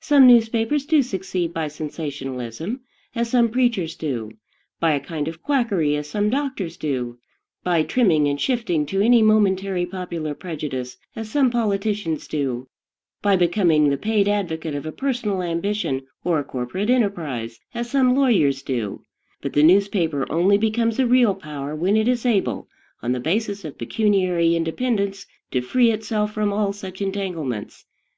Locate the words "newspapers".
0.26-0.84